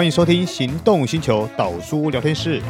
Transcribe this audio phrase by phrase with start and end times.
[0.00, 2.62] 欢迎收听《行动星球岛叔聊天室》。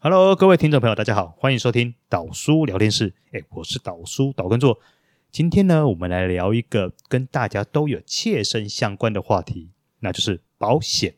[0.00, 3.14] Hello，各位听众朋友，大家好，欢迎收听岛叔聊天室。
[3.30, 4.80] 哎，我是岛叔岛根座。
[5.30, 9.70] 今天呢，我们来聊一个跟大家都有切身相关的话题，
[10.00, 11.14] 那就是保险。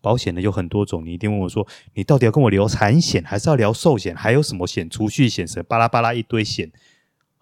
[0.00, 4.14] 保险呢有很多种，你一定问我说，你到底要跟我聊产险，还是要聊寿险？
[4.14, 4.88] 还有什么险？
[4.88, 6.70] 储蓄险什么巴拉巴拉一堆险，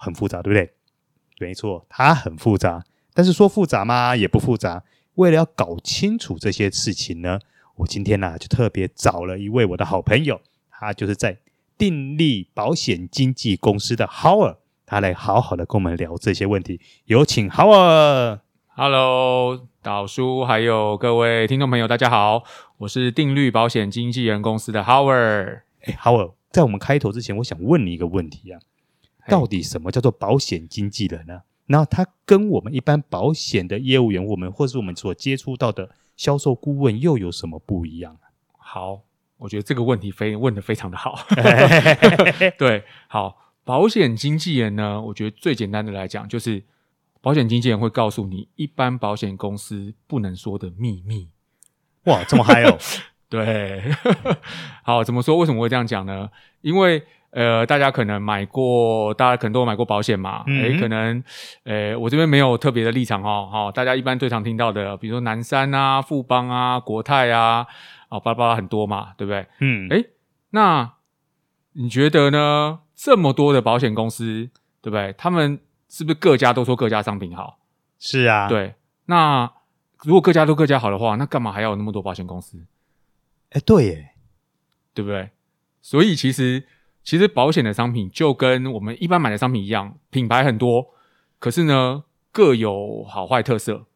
[0.02, 0.72] 很复杂，对不对？
[1.38, 2.84] 没错，它很复杂。
[3.14, 4.16] 但是说复杂吗？
[4.16, 4.82] 也不复杂。
[5.14, 7.38] 为了要搞清楚这些事情呢，
[7.76, 11.38] 我今天呢、啊、就特别找了一位我的好朋友，他就是在
[11.78, 16.80] 定立保险经纪公司的 Howard，他来好好的跟我们聊这些问题。
[17.04, 18.40] 有请 Howard。
[18.74, 19.68] Hello。
[19.82, 22.44] 岛叔，还有各位听众朋友，大家好，
[22.78, 25.62] 我是定律保险经纪人公司的 Howard。
[25.80, 28.60] 哎，Howard，在我们开头之前，我想问你一个问题啊，
[29.28, 31.42] 到底什么叫做保险经纪人呢？
[31.66, 38.28] 然后他跟我们一般保险的业务员，我们或是我们所接触到的销售顾问又有什么不一样啊？
[38.58, 39.02] 好，
[39.38, 41.18] 我觉得这个问题非问得非常的好。
[42.58, 46.62] 对，好，保险经纪人呢，我觉得最简单的来讲就是。
[47.24, 51.28] 保险经纪人会告诉你一般保险公司不能说的秘密。
[52.06, 52.76] 哇，这么嗨哦！
[53.30, 53.80] 对，
[54.82, 55.38] 好，怎么说？
[55.38, 56.28] 为什么会这样讲呢？
[56.62, 57.00] 因为
[57.32, 60.44] 呃，大家可能买过，大家可能都有买过保险嘛。
[60.46, 61.22] 嗯，诶，可能
[61.64, 63.48] 呃，我这边没有特别的立场哦。
[63.50, 67.66] 好，大家一般最常听到的，比如说南山啊、富邦啊、国泰啊，
[68.08, 69.46] 啊，巴拉巴拉很多嘛，对不对？
[69.60, 70.10] 嗯，诶，
[70.50, 70.92] 那
[71.72, 72.80] 你觉得呢？
[72.94, 75.12] 这么多的保险公司，对不对？
[75.18, 77.58] 他们是不是各家都说各家商品好？
[77.98, 78.74] 是啊，对。
[79.06, 79.50] 那
[80.04, 82.64] 如果各家都各家好的话，那干嘛还要有那么多保险公司？
[83.50, 84.10] 哎，对耶，
[84.94, 85.30] 对不对？
[85.80, 86.64] 所以其实
[87.02, 90.94] 其实保险的商品就跟我们一般买的商品一样，品牌很多，
[91.38, 93.86] 可是呢各有好坏特色。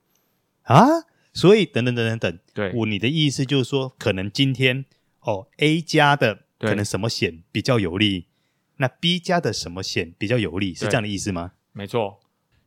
[0.63, 0.85] 啊。
[1.33, 4.87] 所以等等等等等，对，我你的意思就是说，可能今天
[5.21, 8.25] 哦 A 家的可能什么险比较有利，
[8.79, 11.53] 那 B 家的什么险比较有利，是这样的意思吗？
[11.73, 12.21] 没错，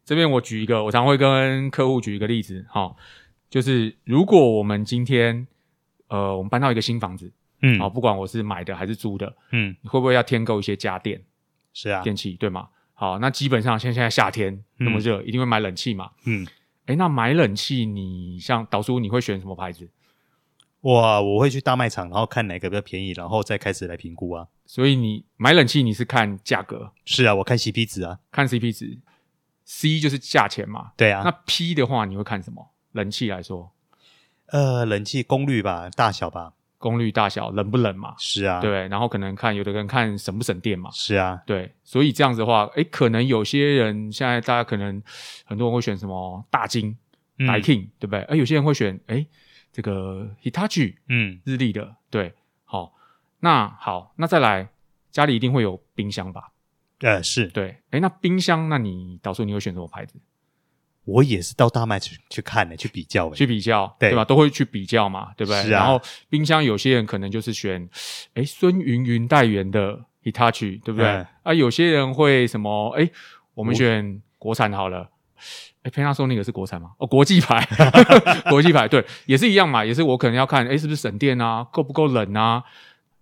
[0.06, 2.96] 这边我举一个，我常会跟客户举一个例子，哈，
[3.50, 5.48] 就是如果我们今天，
[6.10, 7.32] 呃，我们搬到一个新房子，
[7.62, 11.22] 嗯，好，不管我是买的还是租的，嗯，你会不会要添购一些家电？
[11.74, 12.70] 是啊，电器对吗？
[12.94, 16.46] 好，那基本上像现在夏天那么热，嗯，一定会买冷气嘛，嗯，
[16.88, 19.90] 诶，那买冷气，你像导叔，你会选什么牌子？
[20.82, 24.48] 哇，我会去大卖场，然后看哪个比较便宜，然后再开始来评估啊。
[24.66, 26.92] 所以你买冷气，你是看价格？
[27.06, 29.00] 是啊，我看 CP 值啊，看 CP 值。
[29.66, 30.94] C 就是价钱嘛。
[30.98, 31.22] 对啊。
[31.24, 32.72] 那 P 的话，你会看什么？
[32.94, 33.72] 冷气来说，
[34.48, 38.16] 呃，冷气功率吧，大小吧，功率大小，冷不冷嘛？
[38.18, 38.60] 是啊。
[38.60, 40.90] 对，然后可能看有的人看省不省电嘛？
[40.92, 41.40] 是啊。
[41.46, 45.00] 对，所以这样子的话，诶，可能有些人现在大家可能
[45.46, 46.98] 很多人会选什么大金、
[47.38, 48.22] Daikin，对不对？
[48.24, 49.28] 而有些人会选诶。
[49.72, 52.34] 这个 Hitachi，嗯，日立的，对，
[52.66, 52.92] 好，
[53.40, 54.68] 那好，那再来，
[55.12, 56.52] 家里一定会有冰箱吧？
[57.02, 60.20] 呃，是对，诶，那冰箱，那你到时候你会选什么牌子？
[61.06, 64.24] 我也是到大卖去去看的，去比较，去比较，对，吧？
[64.24, 65.64] 都会去比较嘛，对不对？
[65.64, 65.80] 是啊。
[65.80, 67.90] 然后冰箱有些人可能就是选，
[68.36, 71.08] 诶，孙云云代言的 Hitachi，对不对？
[71.08, 72.92] 嗯、啊，有些人会什么？
[72.92, 73.12] 诶，
[73.56, 75.10] 我们选国产好了。
[75.84, 76.92] 哎，Panasonic 那个是国产吗？
[76.98, 77.66] 哦，国际牌，
[78.52, 82.62] 国际牌，对，也是一样嘛，也是我可能要看，哎，是不是省电啊，够不够冷啊？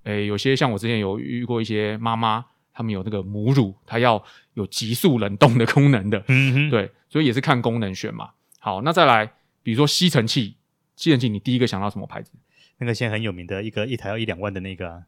[0.03, 2.43] 哎，有些像我之前有遇过一些妈妈，
[2.77, 4.23] 他们有那个母乳，它要
[4.53, 8.29] 有急速冷冻的功能的，嗯哼，对，所以也是看功能选嘛。
[8.59, 9.33] 好，那再来，
[9.63, 10.57] 比如说吸尘器，
[10.95, 12.31] 吸尘器你第一个想到什么牌子？
[12.77, 15.01] 那个现在很有名的一个一台要一两万的那个、啊、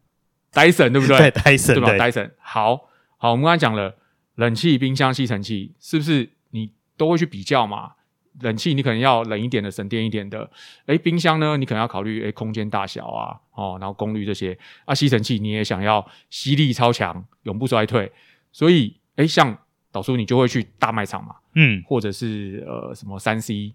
[0.52, 1.16] Dyson，对不对？
[1.30, 3.96] 对，Dyson，对吧？Dyson，好好，我们刚才讲了
[4.34, 6.72] 冷气、冰箱、吸尘器，是不是你？
[6.96, 7.92] 都会去比较嘛，
[8.40, 10.48] 冷气你可能要冷一点的，省电一点的。
[10.86, 14.56] 诶，冰箱呢，你可能要考虑诶空间大小啊，哦，然后功率这些。
[14.84, 18.10] 啊，吸尘器你也想要吸力超强，永不衰退。
[18.52, 19.58] 所以，诶，像
[19.92, 23.74] 导叔你就会去大卖场嘛，嗯，或者是呃什么三 C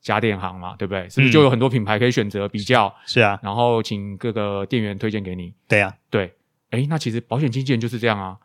[0.00, 1.08] 家电行嘛，对不对？
[1.10, 2.94] 是不是就有很多品牌可以选择比较？
[3.06, 5.52] 是啊，然后请各个店员推荐给你。
[5.68, 6.32] 对啊，对，
[6.70, 8.38] 诶，那其实保险经纪人就是这样啊。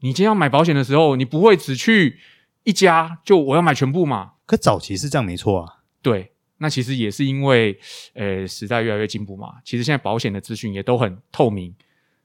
[0.00, 2.18] 你今天要买保险的时候，你不会只去。
[2.64, 4.34] 一家就我要买全部嘛？
[4.52, 5.78] 可早期是这样没错啊。
[6.02, 7.78] 对，那其实也是因为，
[8.12, 9.54] 呃，时代越来越进步嘛。
[9.64, 11.74] 其实现在保险的资讯也都很透明，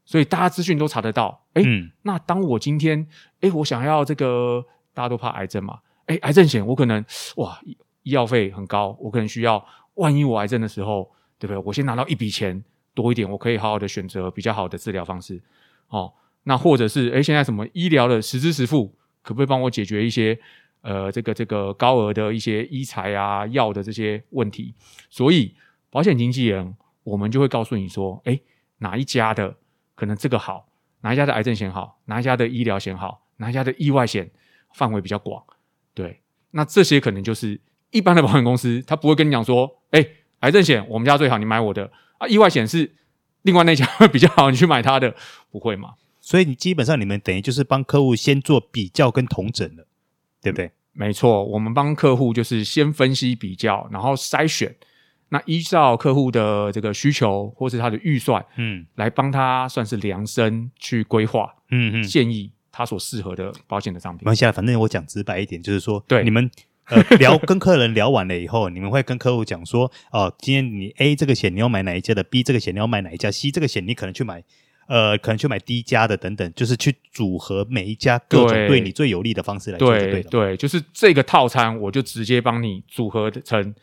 [0.03, 1.45] 所以大家资讯都查得到。
[1.53, 3.07] 诶，嗯，那当我今天，
[3.39, 4.61] 诶，我想要这个，
[4.93, 5.79] 大家都怕癌症嘛？
[6.07, 7.01] 诶，癌症险我可能
[7.37, 7.57] 哇，
[8.03, 11.09] 医药费很高，我可能需要，万一我癌症的时候，
[11.39, 11.63] 对不对？
[11.65, 12.61] 我先拿到一笔钱
[12.93, 15.41] 多一点，我可以好好的选择比较好的治疗方式。
[15.87, 16.11] 哦，
[16.43, 18.93] 那或者是诶，现在什么医疗的实支实付。
[19.23, 20.39] 可不可以帮我解决一些
[20.87, 24.73] 呃这个这个高额的一些医材啊药的这些问题？
[25.09, 25.53] 所以
[25.89, 26.73] 保险经纪人
[27.03, 28.39] 我们就会告诉你说，哎，
[28.77, 29.57] 哪一家的
[29.95, 30.69] 可能这个好，
[31.01, 34.31] 哪一家的癌症险好，哪一家的医疗险好，哪一家的意外险
[34.73, 35.43] 范围比较广，
[35.93, 37.59] 对，那这些可能就是
[37.91, 40.07] 一般的保险公司，他不会跟你讲说，哎，
[40.39, 42.95] 癌症险我们家最好，你买我的啊，意外险是
[43.41, 45.13] 另外那家会比较好，你去买他的，
[45.51, 45.95] 不会嘛？
[46.21, 49.87] 所以你基本上你们等于就是帮客户先做比较跟同诊了，
[50.41, 50.71] 对不对？
[50.99, 54.75] 没错，我们帮客户就是先分析比较，然后筛选，
[55.29, 64.21] 那依照客户的这个需求或是他的预算，嗯，来帮他算是量身去规划，嗯嗯，建议他所适合的保险的商品。
[64.21, 66.49] 没关系，反正我讲直白一点，就是说，对你们
[66.89, 74.43] 呃聊跟客人聊完了以后，你们会跟客户讲说，哦、呃，今天你 A 这个险你要买哪一家的，B 这个险你要买哪一家，C 这个险你可能去买。
[74.87, 83.75] 呃，可能去买低价的等等，就是去组合每一家各种对你最有利的方式来做对，对对，就是这个套餐，我就直接帮你组合成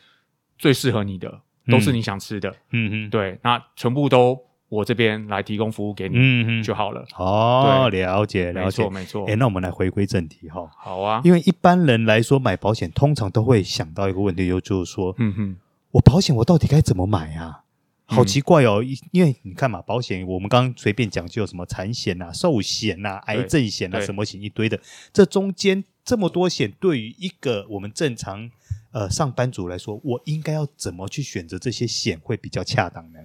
[0.57, 2.53] 最适合你的，都是你想吃的。
[2.71, 4.37] 嗯哼，对，那全部都
[4.67, 7.05] 我这边来提供服务给你，嗯哼，就好了。
[7.17, 9.25] 哦，了解了解，没错没错。
[9.27, 10.67] 哎，那我们来回归正题哈。
[10.75, 15.55] 好啊，因为一般人来说买保险，通常都会想到一个问题，就是说，嗯哼，
[15.91, 17.61] 我保险我到底该怎么买啊？
[18.07, 24.79] 好奇怪哦，因因为你看嘛，保险我们刚刚随便讲就有什么产险呐、寿险呐、癌症险呐，什么险一堆的。
[25.11, 28.51] 这中间这么多险，对于一个我们正常
[28.91, 33.19] 呃上班族来说，我应该要怎么去选择这些险会比较恰当呢？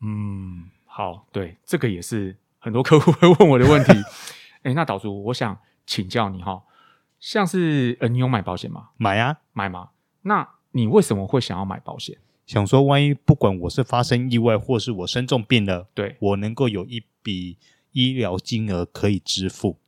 [0.00, 3.92] 嗯，好，对，这个也是很多客户 会问我的问题。
[4.64, 6.62] 哎，那岛主，我想请教你哈，
[7.18, 8.90] 像是呃，你有买保险吗？
[8.98, 9.90] 买啊，买吗？
[10.22, 12.18] 那你为什么会想要买保险？
[12.52, 17.56] 想说，万一不管我是发生意外，或是我生重病了，对，我能够有一笔
[17.92, 19.78] 医疗金额可以支付。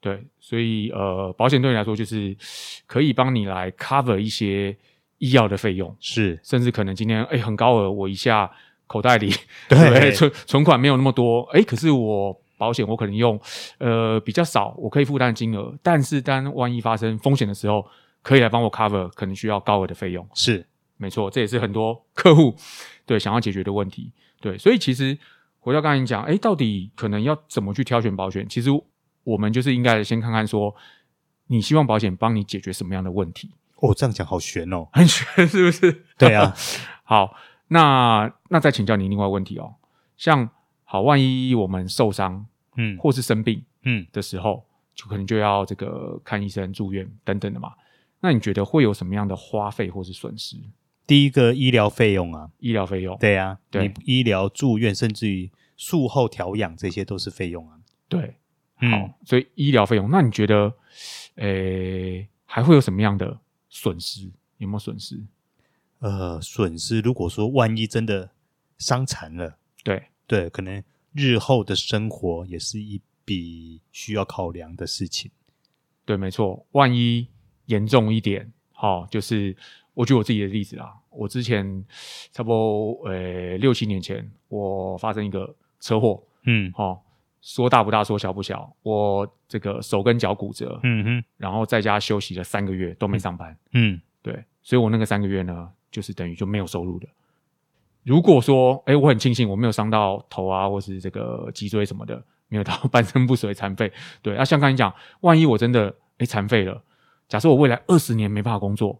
[0.00, 2.36] 对，所以呃，保险对你来说就是
[2.86, 4.76] 可以帮你来 cover 一些
[5.18, 8.50] 医药的费用，是，甚至可能今天哎很高额，我一下
[8.88, 9.32] 口袋里
[9.68, 13.40] 对 存存款没有那么多，哎，可是我保险我可能用
[13.78, 17.86] 呃比较少，我可以负担金额，但是当万一发生风险的时候，
[18.22, 20.66] 可以来帮我 cover 可能需要高额的费用，是。
[20.98, 22.54] 没错，这也是很多客户
[23.06, 24.12] 对想要解决的问题。
[24.40, 25.16] 对，所以其实
[25.60, 28.46] 回到刚才你讲，哎，到底可能要怎么去挑选保险？
[28.48, 28.68] 其实
[29.24, 30.74] 我们就是应该先看看说，
[31.46, 33.50] 你希望保险帮你解决什么样的问题？
[33.76, 36.04] 哦，这样讲好悬哦，很悬是不是？
[36.18, 36.54] 对啊。
[37.04, 37.34] 好，
[37.68, 39.76] 那那再请教你另外问题哦，
[40.16, 40.50] 像
[40.84, 42.44] 好，万一我们受伤，
[42.76, 47.72] 嗯，或是生病，嗯的时候，就可能就要这个看医生、住院等等的嘛。
[48.20, 50.56] 那你觉得会有什么样的花费或是损失？
[51.08, 57.80] 第一个医疗费用啊，医疗费用，对啊，对，你医疗住院，甚至于术后调养，这些都是费用啊。
[58.10, 58.36] 对，
[58.82, 60.70] 嗯、好，所以医疗费用，那你觉得，
[61.36, 63.40] 诶，还会有什么样的
[63.70, 64.30] 损失？
[64.58, 65.18] 有没有损失？
[66.00, 68.30] 呃，损失，如果说万一真的
[68.76, 70.84] 伤残了，对对，可能
[71.14, 75.30] 日后的生活也是一笔需要考量的事情。
[76.04, 77.28] 对，没错，万一
[77.64, 79.56] 严重一点，好、哦，就是。
[79.98, 81.84] 我举我自己的例子啦，我之前
[82.30, 87.00] 差不多呃六七年前，我发生一个车祸，嗯，好、哦，
[87.42, 97.08] 说大不大，说小不小，我这个手跟脚骨折，嗯哼，然后在家休息了三个月都没上班，嗯，对，所以我那个三个月呢，就是等于就没有收入的。
[98.04, 103.92] 如果说，哎，我很庆幸我没有伤到头啊，或是这个脊椎什么的，没有到 半身不遂残废，
[104.22, 106.84] 对，那、啊、像刚才讲，万一我真的哎残废了，
[107.26, 108.96] 假设我未来二十年没办法工作。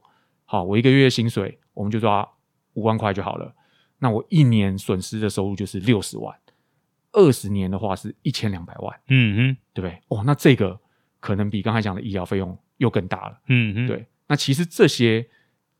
[0.50, 2.26] 好，我一个月薪水我们就抓
[2.72, 3.54] 五万块就好了。
[3.98, 6.34] 那我一年损失的收入就是六十万，
[7.12, 8.98] 二十年的话是一千两百万。
[9.08, 10.00] 嗯哼，对不对？
[10.08, 10.80] 哦，那这个
[11.20, 13.38] 可能比刚才讲的医疗费用又更大了。
[13.48, 14.06] 嗯哼，对。
[14.26, 15.28] 那其实这些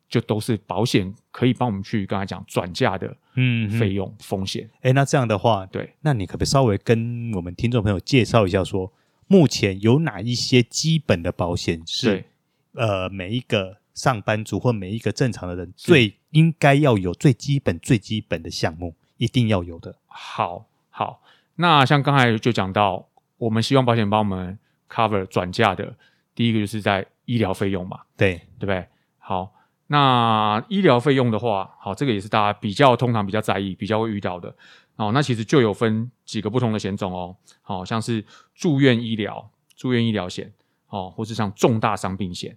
[0.06, 4.68] 就都是保险可以帮我们去刚才讲转嫁的嗯费用风险。
[4.82, 8.92] 哎，那这样的话，对，那你可不可以稍微跟我们听众朋友介绍一下说，说
[9.28, 12.26] 目前有哪一些基本的保险是
[12.74, 13.77] 呃每一个。
[13.98, 19.96] 上班族或每一个正常的人，最应该要有最基本、最基本的项目，一定要有的。
[20.06, 21.20] 好，好，
[21.56, 24.56] 那像刚才就讲到，我们希望保险帮我们
[24.88, 25.96] cover 转嫁的，
[26.34, 28.86] 第一个就是在医疗费用嘛，对，对不对？
[29.18, 29.52] 好，
[29.88, 34.54] 那医疗费用的话，好，这个也是大家比较通常比较在意、比较会遇到的。
[34.96, 38.24] 哦，那其实就有分几个不同的险种哦，好像是
[38.54, 40.52] 住院医疗、住院医疗险，
[40.88, 42.56] 哦，或是像重大伤病险。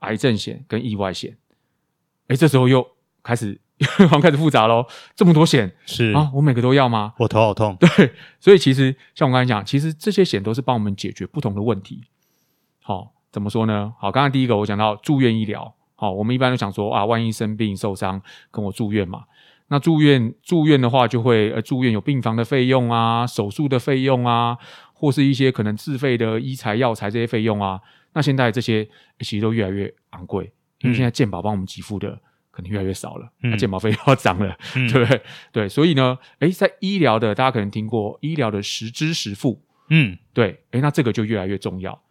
[0.00, 1.36] 癌症险跟意外险，
[2.28, 2.86] 哎，这时候又
[3.22, 3.60] 开始
[3.98, 4.86] 好像开始复杂喽。
[5.14, 7.14] 这么多险是啊，我每个都要吗？
[7.18, 7.76] 我头好痛。
[7.80, 12.04] 对，所以其实像我刚才讲，其实这些险都是帮我们解决不同的问题。
[12.82, 13.94] 好，怎么说呢？
[13.98, 19.24] 好，刚才第一个我讲到住院医疗，好，我们一般都想说啊，万一生病受伤跟我住院嘛，
[19.68, 24.58] 那住院住院的话就会呃住院有病房的费用啊，手术的费用啊，
[24.92, 27.80] 或是一些可能自费的医材药材这些费用啊，
[28.12, 28.88] 那现在这些
[29.20, 32.20] 其实都越来越昂贵，因为现在健保帮我们给付的。
[32.52, 35.22] 可能越来越少了，那健保费要涨了，嗯、 对不对？
[35.52, 42.02] 对，所以呢，诶，在医疗的，大家可能听过医疗的实支实付，嗯，对，诶，那这个就越来越重要。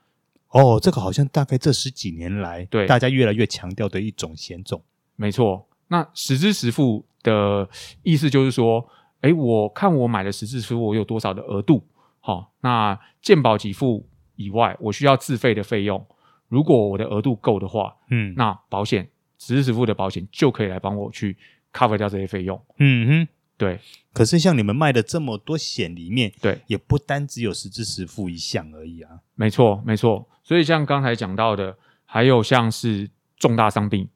[0.52, 4.82] 哦，这个好像大概这十几年来，对大家越来越强调的一种险种。
[5.18, 7.70] 没错，那实支实付的
[8.02, 8.90] 意思就是说，
[9.22, 11.86] 诶，我看我买的实支实付，我有多少的额度？
[12.22, 14.08] 好、哦，那健保给付
[14.40, 16.04] 以外，我需要自费的费用，
[16.48, 19.08] 如果我的额度够的话，嗯，那保险。
[19.42, 21.38] 实支实付的保险就可以来帮我去
[21.72, 22.62] cover 掉这些费用。
[22.78, 23.28] 嗯哼，
[23.58, 23.80] 对。
[24.12, 29.12] 可是像你们卖的这么多险里面，对，也不单只有实支实付一项而已啊。
[29.36, 30.28] 没错，没错。
[30.44, 34.10] 所以像刚才讲到的，还有像是重大伤病，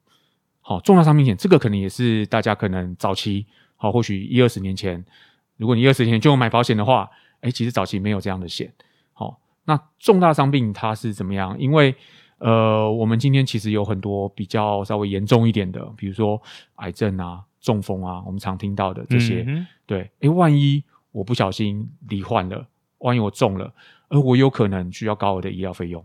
[0.60, 3.46] 好，重大伤病险这个可能也是大家可能早期，
[3.77, 5.06] 好，或许一二十年前，
[5.56, 8.74] 如果你二十年前就有买保险的话，哎，其实早期没有这样的险。
[9.65, 11.58] 好，那重大伤病它是怎么样？
[11.60, 11.96] 因为
[12.39, 16.41] 呃，我们今天其实有很多比较稍微严重一点的，比如说
[16.75, 19.46] 癌症啊、中风啊，我们常听到的这些。
[19.86, 22.67] 对，诶，万一我不小心罹患了，
[23.00, 23.74] 万一我中了，
[24.10, 26.03] 而我有可能需要高额的医疗费用，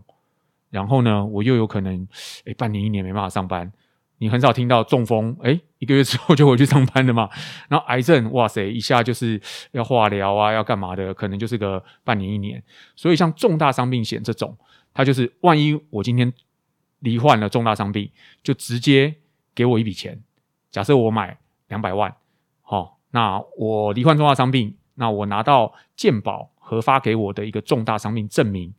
[0.69, 2.07] 然后呢，我又有可能
[2.45, 3.71] 诶半年一年没办法上班。
[4.19, 7.27] 你很少听到中风，诶一个月之后就回去上班的嘛。
[7.67, 12.61] 然后癌症，哇塞，一下就是要化疗啊，要干嘛的，可能就是个半年一年。
[12.95, 14.55] 所以像重大伤病险这种。
[14.91, 16.33] 它就是，万一我今天
[16.99, 18.11] 罹患了重大伤病，
[18.43, 19.15] 就直接
[19.53, 20.19] 给我一笔钱。
[20.71, 22.13] 假设我买两百万，
[22.63, 28.73] 好，那我罹患重大伤病，那我拿到健保核发给我的一个重大伤病证明，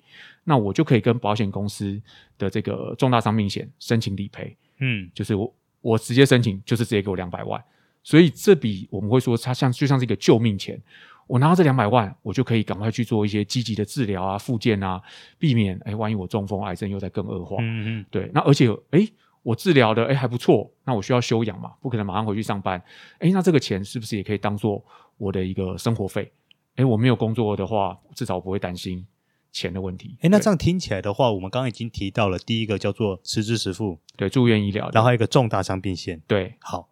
[0.45, 2.01] 那我就可以跟保险公司
[2.39, 4.57] 的这个重大伤病险申请理赔。
[4.79, 7.63] 嗯，就是我我直接申请，就是直接给我两百万。
[8.03, 10.81] 所以这笔我们会说，它像就像是一个救命钱。
[11.27, 15.01] 我拿到这两百万，我就可以赶快去做一些积极的治疗啊、复健啊，
[15.39, 17.59] 避免哎，万一我中风、癌症又在更恶化。
[17.61, 18.29] 嗯嗯，对。
[18.35, 19.07] 那而且哎，
[19.45, 22.83] 我治疗的哎还不错，那我需要休养嘛，不可能马上回去上班。
[23.19, 24.85] 哎，那这个钱是不是也可以当做
[25.19, 26.33] 我的一个生活费？
[26.75, 29.07] 哎，我没有工作的话，至少不会担心
[29.53, 30.17] 钱的问题。
[30.21, 36.89] 哎，那这样听起来的话，我们刚刚已经提到了第一个叫做实支实付，对，住院医疗，然后一个重大伤病险，对，好。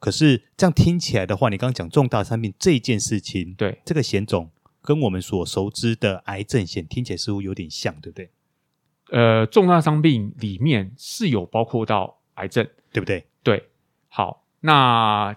[0.00, 4.50] 可是这样听起来的话，你刚刚讲重大伤病这件事情，对这个险种
[4.82, 8.30] 跟我们所熟知的癌症险听起来似乎有点像，对不对？
[9.10, 13.26] 呃，重大伤病里面是有包括到癌症，对不对？
[13.42, 13.70] 对，
[14.08, 15.34] 好，那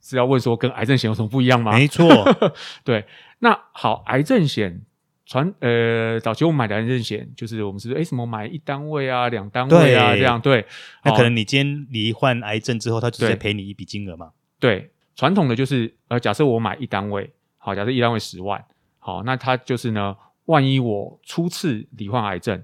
[0.00, 1.72] 是要问说跟癌症险有什么不一样吗？
[1.72, 2.08] 没错，
[2.84, 3.04] 对，
[3.40, 4.80] 那好，癌症险。
[5.26, 10.64] 传呃，早期我们买的癌症险，就是我们是诶什么买一单位啊、两单位啊对这样对。
[11.02, 14.30] 那可能你今天罹患癌症之后，他直接赔你一笔金额嘛？
[14.60, 17.28] 对，传统的就是呃，假设我买一单位，
[17.58, 18.64] 好，假设一单位十万，
[19.00, 22.62] 好，那他就是呢，万一我初次罹患癌症，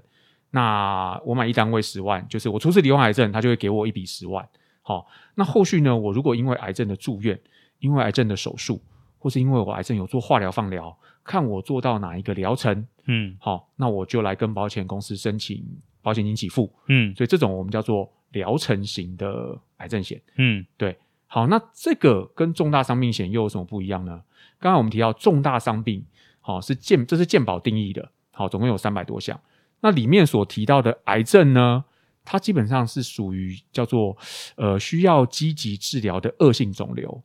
[0.51, 4.47] 那我买一单位十万，就是我初次罹患癌症，他就会给我一笔十万。
[4.81, 5.05] 好，
[5.35, 7.37] 那后续呢，我如果因为癌症的住院，
[7.79, 8.81] 因为癌症的手术，
[9.23, 10.93] 或是因为我癌症有做化疗、放疗。
[11.23, 15.65] 看我做到哪一个疗程，嗯，好，那我就来跟保险公司申请
[16.01, 24.21] 保险金给付，嗯，所以这种我们叫做疗程型的癌症险，嗯，对，好，那这个跟重大伤病险又有什么不一样呢？
[24.59, 26.05] 刚刚我们提到重大伤病，
[26.41, 29.39] 好，是健，这是健保定义的，好，总共有三百多项，
[29.79, 31.85] 那里面所提到的癌症呢，
[32.25, 34.17] 它基本上是属于叫做
[34.57, 37.23] 呃需要积极治疗的恶性肿瘤，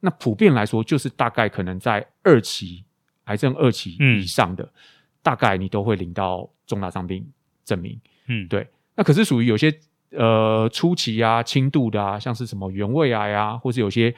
[0.00, 2.84] 那普遍来说就是大概可能在二期。
[3.24, 4.70] 癌症二期以上的，嗯、
[5.22, 7.24] 大概你都会领到重大伤病
[7.64, 8.00] 证明。
[8.26, 8.66] 嗯，对。
[8.96, 9.72] 那可是属于有些
[10.10, 14.12] 呃初期啊、轻度的啊，像是什么原位癌啊，或是有些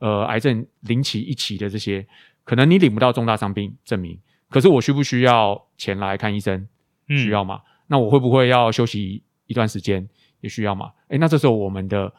[0.00, 2.04] 呃癌症零期一期的这些，
[2.42, 4.18] 可能你领不到重大伤病证明。
[4.50, 6.66] 可是我需不需要前来看医生？
[7.08, 7.60] 嗯、需要吗？
[7.86, 10.08] 那我会不会要休息一段时间？
[10.40, 10.90] 也需要吗？
[11.08, 12.12] 诶，那这时候我们的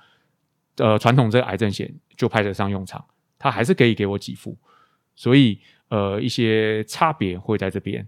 [0.78, 3.04] 呃传统这个癌症险就派得上用场，
[3.38, 4.58] 它还是可以给我给付。
[5.16, 5.60] 所以。
[5.90, 8.06] 呃，一些差别会在这边。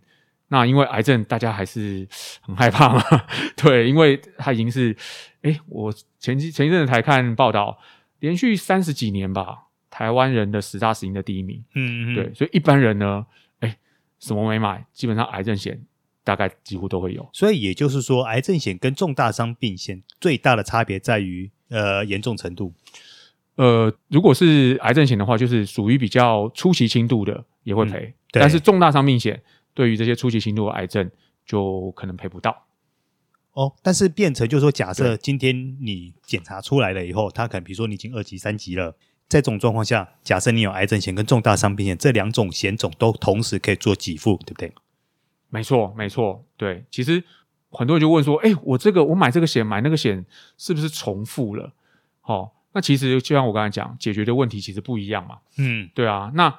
[0.49, 2.05] 那因为癌症，大家还是
[2.43, 3.01] 很害怕嘛。
[3.55, 4.93] 对，因为它已经是，
[5.43, 7.79] 哎，我前几前一阵子才看报道，
[8.19, 11.63] 连续三十几年吧，台湾人的十大死因的第一名。
[11.73, 12.15] 嗯嗯。
[12.15, 13.25] 对，所以一般人呢，
[13.61, 13.77] 哎，
[14.19, 15.81] 什么没买，基本上癌症险
[16.25, 17.29] 大概几乎都会有。
[17.31, 22.73] 所以也就是说，癌症险跟重大伤病险最大的差别在于，呃，严重程度。
[23.55, 27.45] 呃，如果是癌症险的话，就是属于比较初期轻度的。
[27.63, 29.39] 也会赔，嗯、但是重大伤病险
[29.75, 31.11] 对于这些初期轻度的癌症
[31.45, 32.65] 就可能赔不到。
[33.51, 38.91] 哦，但是变成就是说，假设今天你检查出来了以后，他可能比如说你已经二级、三级了，
[39.27, 44.73] 在这种状况下，假设你有癌症险跟重大伤病险这两种险种都同时可以做给付，对不对？
[45.49, 46.85] 没错，没错，对。
[46.89, 47.23] 其实
[47.71, 50.25] 很多人就问说，哎，我这个我买这个险买那个险
[50.57, 51.73] 是不是重复了？
[52.23, 55.37] 哦，那其实就像我刚才讲，解决的问题其实不一样嘛。
[55.57, 56.31] 嗯，对啊。
[56.33, 56.53] 那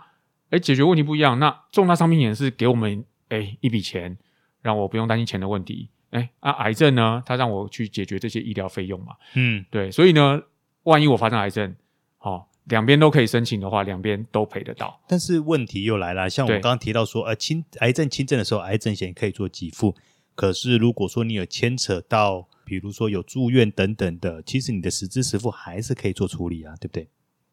[0.50, 4.16] 哎，解决问题不一样，那重大伤病险是给我们哎一笔钱，
[4.62, 5.88] 让我不用担心钱的问题。
[6.10, 7.22] 哎，啊，癌症呢？
[7.24, 9.14] 他让我去解决这些医疗费用嘛。
[9.34, 10.42] 嗯，对，所以呢，
[10.82, 11.72] 万一我发生癌症，
[12.18, 15.00] 好、哦，两边都可以申请的话，两边都赔得到。
[15.06, 19.94] 但是问题又来了，像我们刚刚提到说，呃，轻癌症轻症的时候，癌症险可以做给付。
[20.40, 27.08] 可是如果说你有牵扯到，比如说有住院等等的，其实你的实支实付还是可以做处理啊，对不对？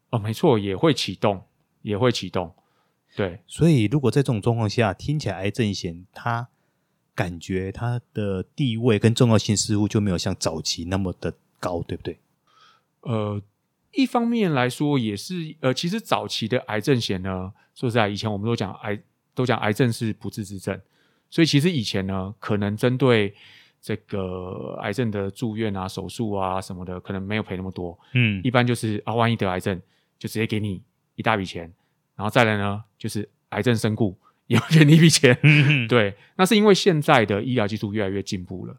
[0.08, 1.42] 哦，没错，也会启动，
[1.82, 2.54] 也会启动。
[3.14, 6.48] 对，所以如果在这种状况下，听起来癌症险它。
[7.14, 12.20] 感觉它的地位跟重要性似乎就没有像早期那么的高，对不对？
[13.00, 13.42] 呃，
[13.90, 19.02] 一方面来说也是，呃，其实早期的癌症险呢，说实在，以前我们都讲癌，
[19.34, 20.80] 都讲癌症是不治之症，
[21.30, 23.34] 所以其实以前呢，可能针对
[23.80, 27.98] 这个癌症的住院啊、手术啊什么的，可能没有赔那么多。
[28.14, 29.80] 嗯，一般就是啊，万一得癌症，
[30.18, 30.82] 就直接给你
[31.14, 31.72] 一大笔钱，
[32.16, 34.16] 然后再来呢，就是癌症身故
[34.46, 34.56] 也。
[34.56, 38.74] 要给你一笔钱，嗯、哼对，那是因为现在的医疗技术越来越进步了，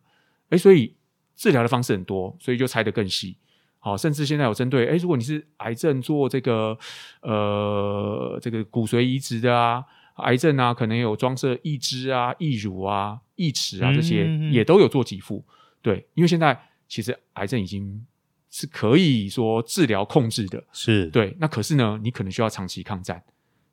[0.50, 0.96] 诶，所以
[1.36, 3.38] 治疗的方式很多，所以就拆得更细，
[3.78, 6.76] 好，甚至现在有针对，诶，如果你是癌症做这个，
[7.22, 9.86] 呃，这个骨髓移植的啊，
[10.20, 15.44] 癌症啊，可能有装设义肢啊、义乳啊、义齿啊这些，也都有做给付，
[15.82, 18.06] 对，因为现在其实癌症已经
[18.50, 23.24] 是可以说治疗控制的，是对，那可是呢，你可能需要长期抗战，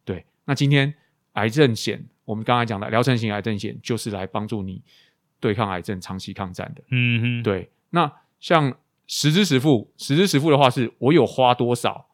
[0.04, 0.94] 对，那今天。
[1.36, 4.80] 癌症险，我们刚才讲的疗程型癌症险，就是来帮助你
[5.38, 6.82] 对抗癌症、长期抗战的。
[6.90, 7.70] 嗯哼，对。
[7.90, 8.74] 那像
[9.06, 12.06] 实支实付，实支实付的话，是我有花多少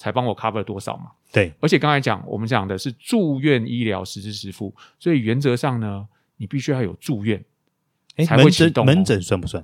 [0.00, 1.10] 才帮我 cover 多少嘛？
[1.30, 1.52] 对。
[1.60, 6.08] 而且刚才讲，我们讲的是住院医疗实支实付，所以原则上呢，
[6.38, 7.44] 你必须要有住院，
[8.26, 8.86] 才会启动、哦。
[8.86, 9.62] 门诊算不算？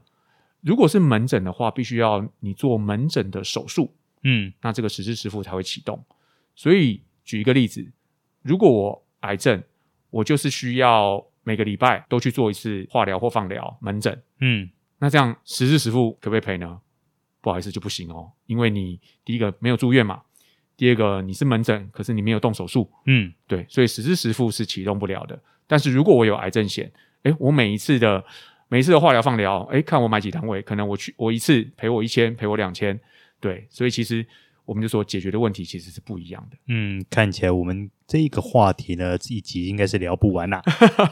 [0.61, 3.94] 如果是门诊的话，必须要你做门诊的手术，
[4.25, 6.05] 嗯，那这个实支实付才会启动。
[6.55, 7.90] 所以举一个例子，
[8.42, 9.62] 如果我癌症，
[10.11, 14.22] 我就是需要每个礼拜都去做一次化疗或放疗门诊。
[14.40, 14.68] 嗯，
[14.99, 16.79] 那这样实支实付可不可以赔呢？
[17.47, 20.21] 不好意思，就不行哦，因为你第一个没有住院嘛，
[20.77, 22.91] 第二个你是门诊，可是你没有动手术。
[23.05, 25.41] 嗯，对，所以实支实付是启动不了的。
[25.69, 26.91] 但是如果我有癌症险，
[27.23, 28.25] 诶，我每一次的
[28.67, 32.99] 每一次的化疗放疗，诶，看我买几单位，可能我去我一次赔我一千，赔我两千。
[33.39, 34.27] 对，所以其实。
[34.67, 36.57] 我们就说解决的问题其实是不一样的。
[36.67, 40.61] 嗯，看起来我们这个话题呢，这一集应该是聊不完啦。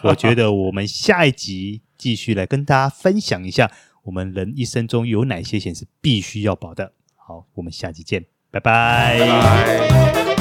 [0.02, 3.70] 我觉得我们下一集继续来跟大家分享一下，
[4.04, 6.92] 我们人一生中有哪些险是必须要保的。
[7.16, 9.18] 好，我们下期见，拜拜。
[9.18, 10.33] 拜拜。